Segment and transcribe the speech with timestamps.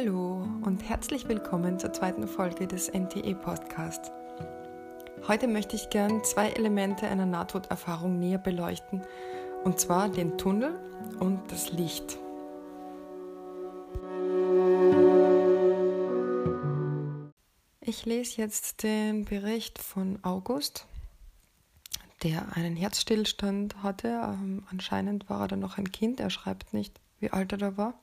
[0.00, 4.10] Hallo und herzlich willkommen zur zweiten Folge des NTE Podcasts.
[5.28, 9.02] Heute möchte ich gern zwei Elemente einer Nahtoderfahrung näher beleuchten,
[9.62, 10.74] und zwar den Tunnel
[11.18, 12.18] und das Licht.
[17.82, 20.86] Ich lese jetzt den Bericht von August,
[22.22, 24.08] der einen Herzstillstand hatte.
[24.08, 27.76] Ähm, anscheinend war er dann noch ein Kind, er schreibt nicht, wie alt er da
[27.76, 27.94] war.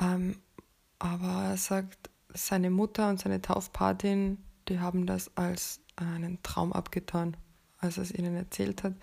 [0.00, 0.36] Ähm,
[1.00, 7.36] aber er sagt, seine Mutter und seine Taufpatin, die haben das als einen Traum abgetan,
[7.78, 8.94] als er es ihnen erzählt hat.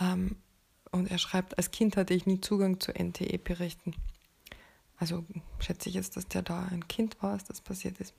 [0.00, 0.36] Ähm,
[0.92, 3.94] und er schreibt, als Kind hatte ich nie Zugang zu NTE-Berichten.
[4.98, 5.24] Also
[5.58, 8.14] schätze ich jetzt, dass der da ein Kind war, als das passiert ist.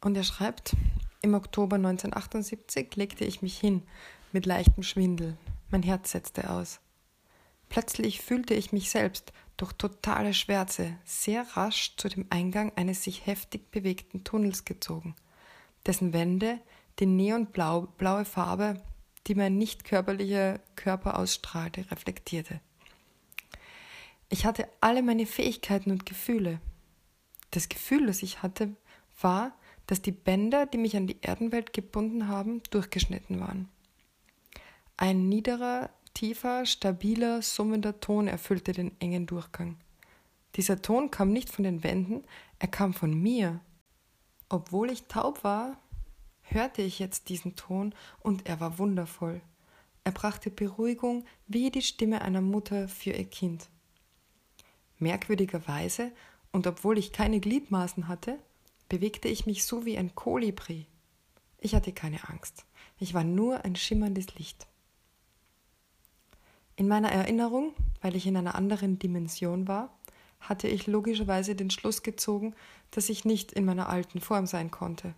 [0.00, 0.76] Und er schreibt,
[1.22, 3.82] im Oktober 1978 legte ich mich hin
[4.32, 5.36] mit leichtem Schwindel.
[5.70, 6.80] Mein Herz setzte aus.
[7.68, 13.26] Plötzlich fühlte ich mich selbst durch totale Schwärze sehr rasch zu dem Eingang eines sich
[13.26, 15.14] heftig bewegten Tunnels gezogen,
[15.86, 16.60] dessen Wände
[16.98, 18.82] die neonblaue Farbe,
[19.26, 22.60] die mein nicht körperlicher Körper ausstrahlte, reflektierte.
[24.28, 26.60] Ich hatte alle meine Fähigkeiten und Gefühle.
[27.50, 28.74] Das Gefühl, das ich hatte,
[29.20, 33.68] war, dass die Bänder, die mich an die Erdenwelt gebunden haben, durchgeschnitten waren.
[34.96, 39.76] Ein niederer, tiefer, stabiler, summender Ton erfüllte den engen Durchgang.
[40.54, 42.24] Dieser Ton kam nicht von den Wänden,
[42.58, 43.60] er kam von mir.
[44.48, 45.78] Obwohl ich taub war,
[46.40, 49.42] hörte ich jetzt diesen Ton und er war wundervoll.
[50.04, 53.68] Er brachte Beruhigung wie die Stimme einer Mutter für ihr Kind.
[54.98, 56.12] Merkwürdigerweise,
[56.50, 58.38] und obwohl ich keine Gliedmaßen hatte,
[58.88, 60.86] bewegte ich mich so wie ein Kolibri.
[61.58, 62.64] Ich hatte keine Angst.
[62.98, 64.66] Ich war nur ein schimmerndes Licht.
[66.76, 67.72] In meiner Erinnerung,
[68.02, 69.96] weil ich in einer anderen Dimension war,
[70.40, 72.54] hatte ich logischerweise den Schluss gezogen,
[72.90, 75.14] dass ich nicht in meiner alten Form sein konnte.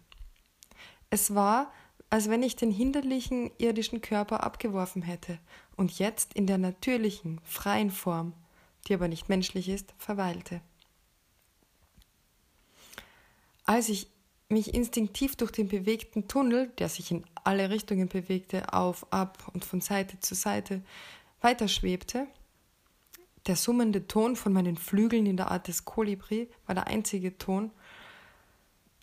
[1.10, 1.72] Es war,
[2.10, 5.38] als wenn ich den hinderlichen irdischen Körper abgeworfen hätte
[5.76, 8.32] und jetzt in der natürlichen, freien Form,
[8.86, 10.60] die aber nicht menschlich ist, verweilte.
[13.64, 14.08] Als ich
[14.48, 19.64] mich instinktiv durch den bewegten Tunnel, der sich in alle Richtungen bewegte, auf, ab und
[19.64, 20.82] von Seite zu Seite,
[21.40, 22.26] weiterschwebte.
[23.46, 27.70] Der summende Ton von meinen Flügeln in der Art des Kolibri war der einzige Ton,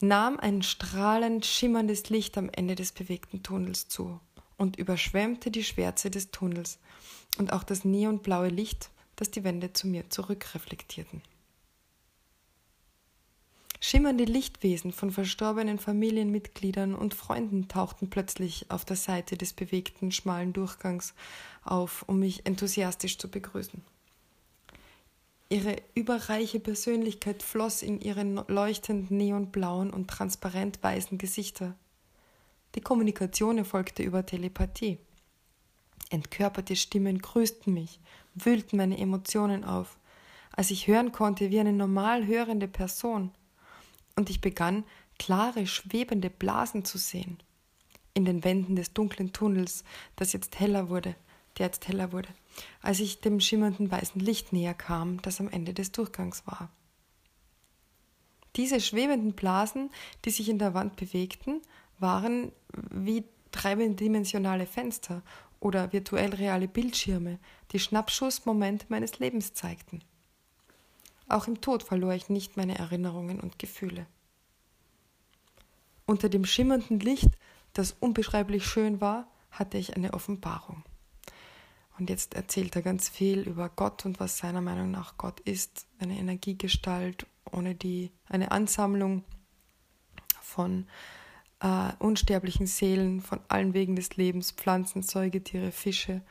[0.01, 4.19] nahm ein strahlend schimmerndes Licht am Ende des bewegten Tunnels zu
[4.57, 6.79] und überschwemmte die Schwärze des Tunnels
[7.37, 11.21] und auch das neonblaue Licht, das die Wände zu mir zurückreflektierten.
[13.81, 20.53] Schimmernde Lichtwesen von verstorbenen Familienmitgliedern und Freunden tauchten plötzlich auf der Seite des bewegten, schmalen
[20.53, 21.13] Durchgangs
[21.65, 23.81] auf, um mich enthusiastisch zu begrüßen.
[25.49, 31.75] Ihre überreiche Persönlichkeit floss in ihre leuchtend neonblauen und transparent weißen Gesichter.
[32.73, 34.97] Die Kommunikation erfolgte über Telepathie.
[36.09, 37.99] Entkörperte Stimmen grüßten mich,
[38.33, 39.97] wühlten meine Emotionen auf,
[40.51, 43.31] als ich hören konnte wie eine normal hörende Person–
[44.15, 44.83] und ich begann,
[45.19, 47.37] klare, schwebende Blasen zu sehen.
[48.13, 49.83] In den Wänden des dunklen Tunnels,
[50.15, 51.15] das jetzt heller wurde,
[51.57, 52.29] der jetzt heller wurde,
[52.81, 56.69] als ich dem schimmernden weißen Licht näher kam, das am Ende des Durchgangs war.
[58.55, 59.89] Diese schwebenden Blasen,
[60.23, 61.61] die sich in der Wand bewegten,
[61.99, 62.51] waren
[62.91, 65.21] wie dreidimensionale Fenster
[65.59, 67.39] oder virtuell reale Bildschirme,
[67.71, 70.01] die Schnappschussmomente meines Lebens zeigten.
[71.27, 74.05] Auch im Tod verlor ich nicht meine Erinnerungen und Gefühle.
[76.05, 77.29] Unter dem schimmernden Licht,
[77.73, 80.83] das unbeschreiblich schön war, hatte ich eine Offenbarung.
[81.97, 85.87] Und jetzt erzählt er ganz viel über Gott und was seiner Meinung nach Gott ist,
[85.99, 89.23] eine Energiegestalt, ohne die eine Ansammlung
[90.41, 90.87] von
[91.61, 96.21] äh, unsterblichen Seelen von allen Wegen des Lebens, Pflanzen, Säugetiere, Fische.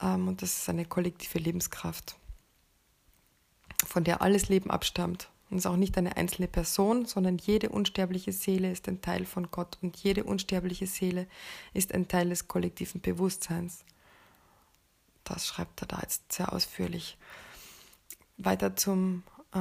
[0.00, 2.16] Ähm, und das ist eine kollektive Lebenskraft
[3.86, 5.28] von der alles Leben abstammt.
[5.50, 9.26] Und es ist auch nicht eine einzelne Person, sondern jede unsterbliche Seele ist ein Teil
[9.26, 11.26] von Gott und jede unsterbliche Seele
[11.74, 13.84] ist ein Teil des kollektiven Bewusstseins.
[15.24, 17.16] Das schreibt er da jetzt sehr ausführlich.
[18.36, 19.22] Weiter zum
[19.52, 19.58] äh,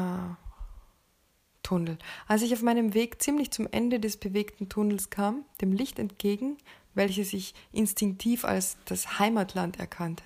[1.64, 1.98] Tunnel.
[2.28, 6.58] Als ich auf meinem Weg ziemlich zum Ende des bewegten Tunnels kam, dem Licht entgegen,
[6.94, 10.24] welches ich instinktiv als das Heimatland erkannte,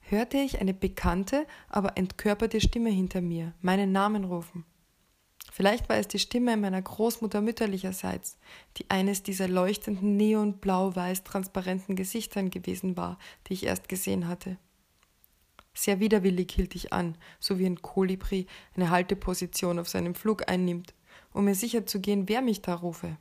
[0.00, 4.64] hörte ich eine bekannte, aber entkörperte Stimme hinter mir, meinen Namen rufen.
[5.54, 8.38] Vielleicht war es die Stimme meiner Großmutter mütterlicherseits,
[8.78, 14.56] die eines dieser leuchtenden neonblau-weiß transparenten Gesichtern gewesen war, die ich erst gesehen hatte.
[15.74, 18.46] Sehr widerwillig hielt ich an, so wie ein Kolibri
[18.76, 20.94] eine Halteposition auf seinem Flug einnimmt,
[21.34, 23.18] um mir sicher zu gehen, wer mich da rufe.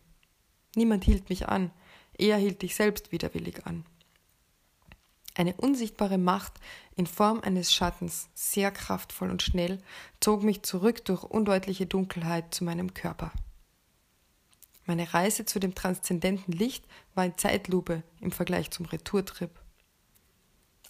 [0.78, 1.70] Niemand hielt mich an,
[2.18, 3.84] eher hielt ich selbst widerwillig an.
[5.36, 6.54] Eine unsichtbare Macht
[6.96, 9.82] in Form eines Schattens, sehr kraftvoll und schnell,
[10.20, 13.32] zog mich zurück durch undeutliche Dunkelheit zu meinem Körper.
[14.86, 16.86] Meine Reise zu dem transzendenten Licht
[17.16, 19.52] war in Zeitlupe im Vergleich zum Retourtrip.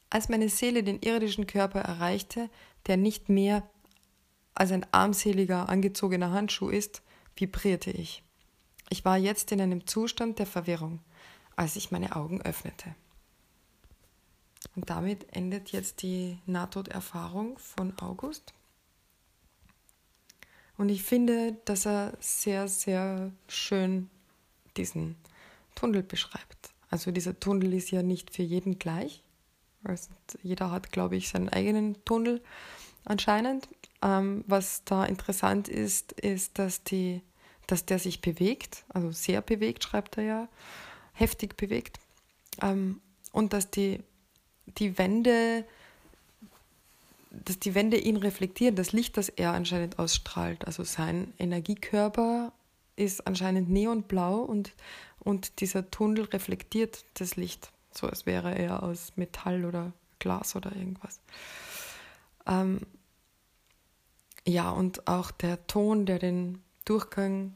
[0.09, 2.49] Als meine Seele den irdischen Körper erreichte,
[2.87, 3.63] der nicht mehr
[4.55, 7.01] als ein armseliger angezogener Handschuh ist,
[7.35, 8.23] vibrierte ich.
[8.89, 10.99] Ich war jetzt in einem Zustand der Verwirrung,
[11.55, 12.93] als ich meine Augen öffnete.
[14.75, 18.53] Und damit endet jetzt die Nahtoderfahrung von August.
[20.77, 24.09] Und ich finde, dass er sehr, sehr schön
[24.77, 25.15] diesen
[25.75, 26.71] Tunnel beschreibt.
[26.89, 29.23] Also dieser Tunnel ist ja nicht für jeden gleich.
[29.83, 30.09] Also
[30.43, 32.41] jeder hat, glaube ich, seinen eigenen Tunnel
[33.05, 33.67] anscheinend.
[34.01, 37.21] Ähm, was da interessant ist, ist, dass, die,
[37.67, 40.49] dass der sich bewegt, also sehr bewegt, schreibt er ja,
[41.13, 41.99] heftig bewegt.
[42.61, 43.01] Ähm,
[43.31, 43.99] und dass die,
[44.77, 45.65] die Wände
[47.31, 50.67] dass die Wände ihn reflektieren, das Licht, das er anscheinend ausstrahlt.
[50.67, 52.51] Also sein Energiekörper
[52.97, 54.73] ist anscheinend neonblau und,
[55.19, 60.75] und dieser Tunnel reflektiert das Licht, so als wäre er aus Metall oder Glas oder
[60.75, 61.21] irgendwas.
[62.45, 62.81] Ähm,
[64.45, 67.53] ja, und auch der Ton, der den Durchgang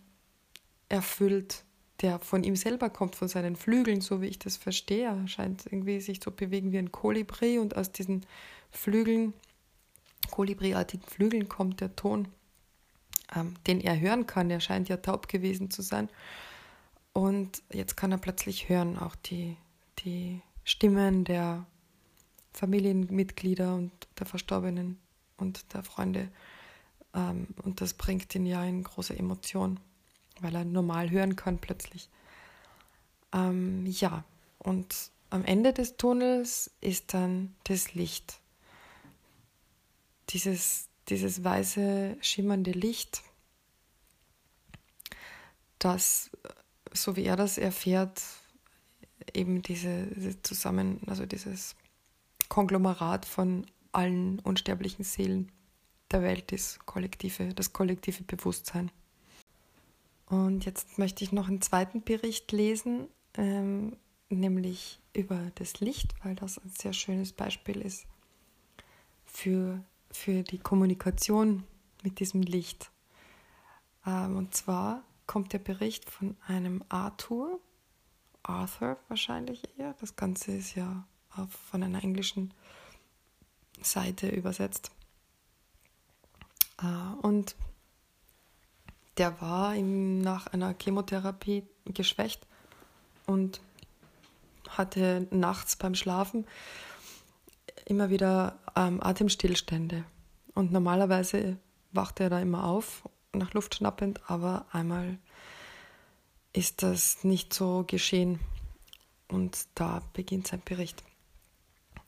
[0.88, 1.65] erfüllt,
[2.02, 6.02] der von ihm selber kommt, von seinen Flügeln, so wie ich das verstehe, scheint irgendwie
[6.02, 8.26] sich zu bewegen wie ein Kolibri und aus diesen
[8.72, 9.34] Flügeln
[10.32, 12.28] kolibriartigen Flügeln kommt der Ton,
[13.36, 14.50] ähm, den er hören kann.
[14.50, 16.10] Er scheint ja taub gewesen zu sein.
[17.14, 19.56] Und jetzt kann er plötzlich hören, auch die,
[20.00, 21.66] die Stimmen der
[22.54, 25.00] Familienmitglieder und der Verstorbenen
[25.38, 26.30] und der Freunde.
[27.14, 29.80] Ähm, und das bringt ihn ja in große Emotion,
[30.42, 32.10] weil er normal hören kann plötzlich.
[33.34, 34.24] Ähm, ja,
[34.60, 38.40] und am Ende des Tunnels ist dann das Licht
[40.30, 43.22] dieses, dieses weiße, schimmernde Licht,
[45.80, 46.32] das,
[46.94, 48.22] so wie er das erfährt,
[49.34, 51.76] eben diese, diese zusammen, also dieses
[52.50, 55.52] Konglomerat von allen unsterblichen Seelen
[56.12, 58.92] der Welt ist, kollektive, das kollektive Bewusstsein.
[60.28, 63.96] Und jetzt möchte ich noch einen zweiten Bericht lesen, ähm,
[64.30, 68.08] nämlich über das Licht, weil das ein sehr schönes Beispiel ist
[69.26, 69.84] für
[70.16, 71.64] für die Kommunikation
[72.04, 72.92] mit diesem Licht.
[74.06, 77.60] Ähm, und zwar kommt der Bericht von einem Arthur,
[78.44, 79.94] Arthur wahrscheinlich eher.
[80.00, 81.06] Das Ganze ist ja
[81.70, 82.54] von einer englischen
[83.82, 84.92] Seite übersetzt.
[86.82, 87.56] Äh, und
[89.18, 92.46] der war ihm nach einer Chemotherapie geschwächt
[93.26, 93.62] und
[94.70, 96.46] hatte nachts beim Schlafen
[97.86, 100.04] immer wieder ähm, Atemstillstände.
[100.54, 101.58] Und normalerweise
[101.92, 105.18] wacht er da immer auf, nach Luft schnappend, aber einmal
[106.54, 108.40] ist das nicht so geschehen.
[109.28, 111.04] Und da beginnt sein Bericht.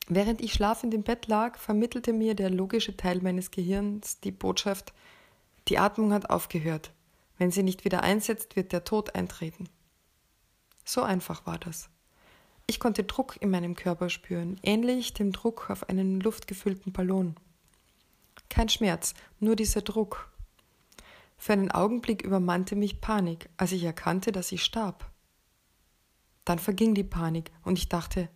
[0.07, 4.94] Während ich schlafend im Bett lag, vermittelte mir der logische Teil meines Gehirns die Botschaft,
[5.68, 6.92] die Atmung hat aufgehört.
[7.37, 9.69] Wenn sie nicht wieder einsetzt, wird der Tod eintreten.
[10.83, 11.89] So einfach war das.
[12.65, 17.35] Ich konnte Druck in meinem Körper spüren, ähnlich dem Druck auf einen luftgefüllten Ballon.
[18.49, 20.31] Kein Schmerz, nur dieser Druck.
[21.37, 25.09] Für einen Augenblick übermannte mich Panik, als ich erkannte, dass ich starb.
[26.45, 28.29] Dann verging die Panik und ich dachte,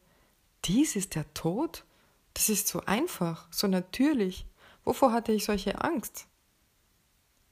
[0.65, 1.85] dies ist der Tod?
[2.33, 4.45] Das ist so einfach, so natürlich.
[4.83, 6.27] Wovor hatte ich solche Angst?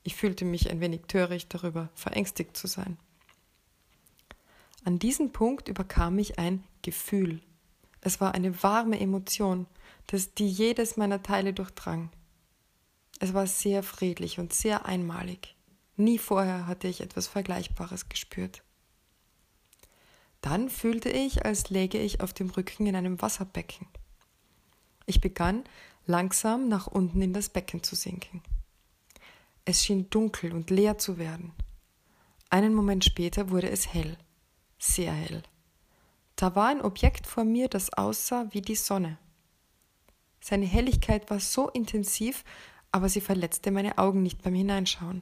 [0.04, 2.98] Ich fühlte mich ein wenig töricht darüber, verängstigt zu sein.
[4.86, 7.42] An diesem Punkt überkam mich ein Gefühl.
[8.02, 9.68] Es war eine warme Emotion,
[10.08, 12.10] das die jedes meiner Teile durchdrang.
[13.20, 15.56] Es war sehr friedlich und sehr einmalig.
[15.98, 18.64] Nie vorher hatte ich etwas Vergleichbares gespürt.
[20.42, 23.88] Dann fühlte ich, als läge ich auf dem Rücken in einem Wasserbecken.
[25.06, 25.66] Ich begann
[26.06, 28.42] langsam nach unten in das Becken zu sinken.
[29.66, 31.54] Es schien dunkel und leer zu werden.
[32.50, 34.18] Einen Moment später wurde es hell
[34.80, 35.44] sehr hell.
[36.36, 39.18] Da war ein Objekt vor mir, das aussah wie die Sonne.
[40.40, 42.46] Seine Helligkeit war so intensiv,
[42.92, 45.22] aber sie verletzte meine Augen nicht beim Hineinschauen.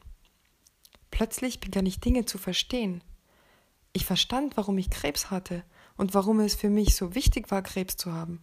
[1.10, 3.04] Plötzlich begann ich Dinge zu verstehen.
[3.94, 5.64] Ich verstand, warum ich Krebs hatte
[5.98, 8.42] und warum es für mich so wichtig war, Krebs zu haben.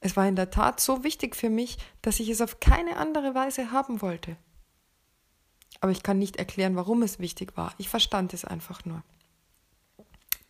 [0.00, 3.34] Es war in der Tat so wichtig für mich, dass ich es auf keine andere
[3.34, 4.36] Weise haben wollte.
[5.80, 7.74] Aber ich kann nicht erklären, warum es wichtig war.
[7.78, 9.02] Ich verstand es einfach nur.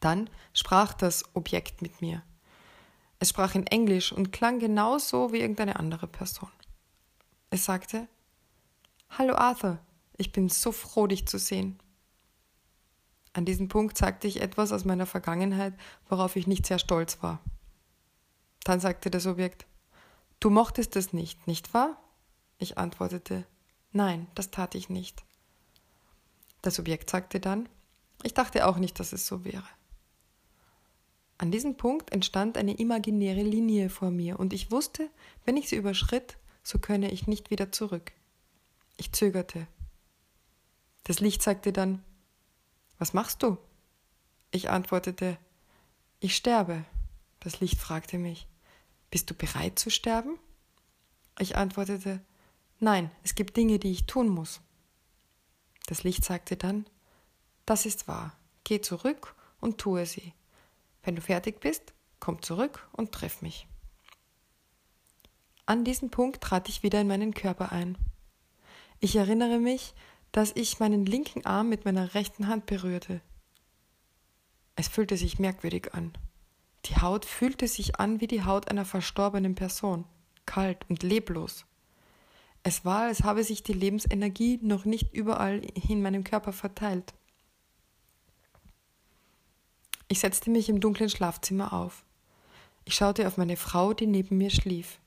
[0.01, 2.23] Dann sprach das Objekt mit mir.
[3.19, 6.51] Es sprach in Englisch und klang genauso wie irgendeine andere Person.
[7.51, 8.09] Es sagte,
[9.11, 9.79] Hallo Arthur,
[10.17, 11.81] ich bin so froh, dich zu sehen.
[13.33, 15.75] An diesem Punkt sagte ich etwas aus meiner Vergangenheit,
[16.09, 17.41] worauf ich nicht sehr stolz war.
[18.65, 19.67] Dann sagte das Objekt,
[20.41, 21.97] Du mochtest es nicht, nicht wahr?
[22.59, 23.47] Ich antwortete,
[23.97, 25.25] Nein, das tat ich nicht.
[26.61, 27.67] Das Objekt sagte dann,
[28.23, 29.67] Ich dachte auch nicht, dass es so wäre.
[31.39, 35.09] An diesem Punkt entstand eine imaginäre Linie vor mir und ich wusste,
[35.47, 38.13] wenn ich sie überschritt, so könne ich nicht wieder zurück.
[38.99, 39.67] Ich zögerte.
[41.05, 42.05] Das Licht sagte dann,
[42.99, 43.57] was machst du?
[44.51, 45.39] Ich antwortete,
[46.21, 46.85] ich sterbe.
[47.41, 48.47] Das Licht fragte mich,
[49.11, 50.39] bist du bereit zu sterben?
[51.39, 52.21] Ich antwortete,
[52.79, 54.61] nein, es gibt Dinge, die ich tun muss.
[55.87, 56.87] Das Licht sagte dann,
[57.65, 60.33] das ist wahr, geh zurück und tue sie.
[61.03, 63.67] Wenn du fertig bist, komm zurück und treff mich.
[65.67, 67.99] An diesem Punkt trat ich wieder in meinen Körper ein.
[69.01, 69.95] Ich erinnere mich,
[70.33, 73.21] dass ich meinen linken Arm mit meiner rechten Hand berührte.
[74.77, 76.13] Es fühlte sich merkwürdig an.
[76.85, 80.05] Die Haut fühlte sich an wie die Haut einer verstorbenen Person,
[80.45, 81.65] kalt und leblos.
[82.69, 87.15] Es war, als habe sich die Lebensenergie noch nicht überall in meinem Körper verteilt.
[90.09, 92.05] Ich setzte mich im dunklen Schlafzimmer auf.
[92.85, 94.99] Ich schaute auf meine Frau, die neben mir schlief.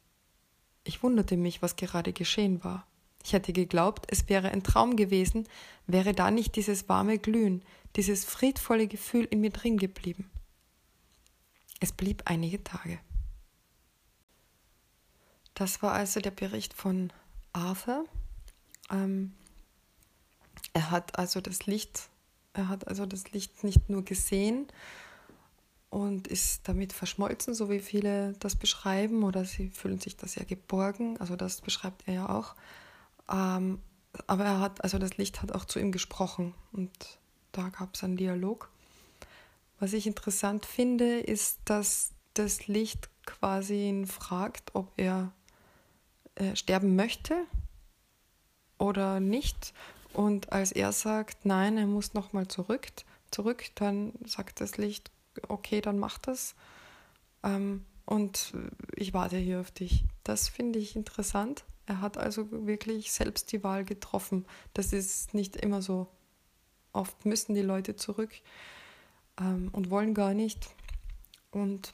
[0.85, 2.87] Ich wunderte mich, was gerade geschehen war.
[3.25, 5.45] Ich hätte geglaubt, es wäre ein Traum gewesen,
[5.85, 7.61] wäre da nicht dieses warme Glühen,
[7.97, 10.31] dieses friedvolle Gefühl in mir drin geblieben.
[11.81, 12.99] Es blieb einige Tage.
[15.55, 17.11] Das war also der Bericht von
[17.53, 18.05] Arthur.
[18.89, 19.33] Ähm,
[20.73, 22.09] er hat also das Licht
[22.53, 24.67] er hat also das Licht nicht nur gesehen
[25.89, 30.45] und ist damit verschmolzen, so wie viele das beschreiben, oder sie fühlen sich da sehr
[30.45, 31.17] geborgen.
[31.19, 32.55] Also das beschreibt er ja auch.
[33.31, 33.79] Ähm,
[34.27, 36.91] aber er hat, also das Licht hat auch zu ihm gesprochen und
[37.51, 38.69] da gab es einen Dialog.
[39.79, 45.31] Was ich interessant finde, ist, dass das Licht quasi ihn fragt, ob er
[46.39, 47.45] äh, sterben möchte
[48.77, 49.73] oder nicht.
[50.13, 52.87] Und als er sagt, nein, er muss nochmal zurück,
[53.29, 55.11] zurück, dann sagt das Licht,
[55.47, 56.55] okay, dann mach das.
[57.43, 58.53] Ähm, und
[58.95, 60.03] ich warte hier auf dich.
[60.23, 61.63] Das finde ich interessant.
[61.85, 64.45] Er hat also wirklich selbst die Wahl getroffen.
[64.73, 66.07] Das ist nicht immer so.
[66.91, 68.31] Oft müssen die Leute zurück
[69.39, 70.69] ähm, und wollen gar nicht.
[71.51, 71.93] Und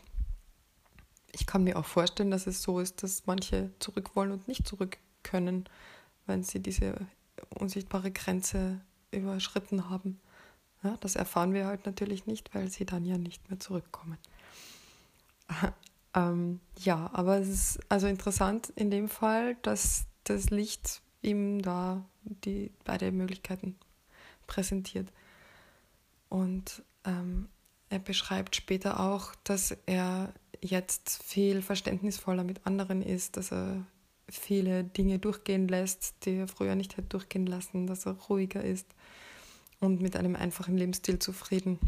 [1.35, 4.65] ich kann mir auch vorstellen, dass es so ist, dass manche zurück wollen und nicht
[4.65, 5.65] zurück können,
[6.25, 6.95] wenn sie diese
[7.49, 8.79] unsichtbare Grenze
[9.11, 10.19] überschritten haben.
[10.81, 14.17] Ja, das erfahren wir halt natürlich nicht, weil sie dann ja nicht mehr zurückkommen.
[16.15, 22.05] ähm, ja, aber es ist also interessant in dem Fall, dass das Licht ihm da
[22.23, 23.75] die beide Möglichkeiten
[24.47, 25.11] präsentiert.
[26.29, 27.49] Und ähm,
[27.89, 30.33] er beschreibt später auch, dass er
[30.65, 33.85] jetzt viel verständnisvoller mit anderen ist, dass er
[34.27, 38.87] viele Dinge durchgehen lässt, die er früher nicht hätte durchgehen lassen, dass er ruhiger ist
[39.79, 41.79] und mit einem einfachen Lebensstil zufrieden.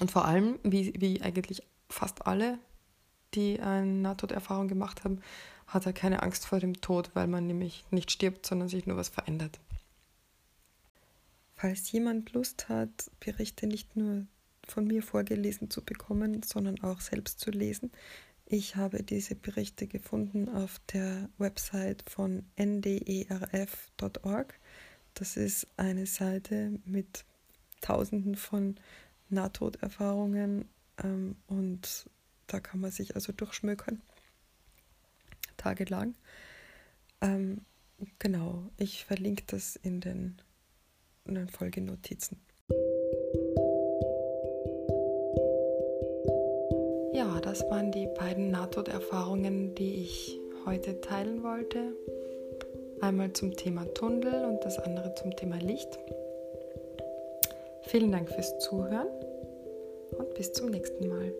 [0.00, 2.58] Und vor allem, wie, wie eigentlich fast alle,
[3.34, 5.20] die eine Nahtoderfahrung gemacht haben,
[5.66, 8.96] hat er keine Angst vor dem Tod, weil man nämlich nicht stirbt, sondern sich nur
[8.96, 9.58] was verändert.
[11.54, 14.26] Falls jemand Lust hat, Berichte nicht nur
[14.66, 17.90] von mir vorgelesen zu bekommen, sondern auch selbst zu lesen,
[18.52, 24.60] ich habe diese Berichte gefunden auf der Website von nderf.org.
[25.14, 27.24] Das ist eine Seite mit
[27.80, 28.76] Tausenden von
[29.30, 30.68] Nahtoderfahrungen
[31.02, 32.10] ähm, und
[32.46, 34.02] da kann man sich also durchschmökern,
[35.56, 36.14] tagelang.
[37.22, 37.62] Ähm,
[38.18, 40.42] genau, ich verlinke das in den,
[41.24, 42.38] in den Folgenotizen.
[47.52, 51.92] Das waren die beiden Nahtoderfahrungen, die ich heute teilen wollte.
[53.02, 55.98] Einmal zum Thema Tunnel und das andere zum Thema Licht.
[57.82, 59.08] Vielen Dank fürs Zuhören
[60.16, 61.34] und bis zum nächsten Mal.